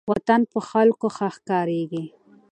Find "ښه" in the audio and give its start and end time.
1.15-1.27